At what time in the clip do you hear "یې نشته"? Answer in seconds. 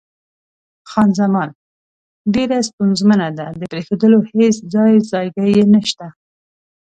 5.55-6.05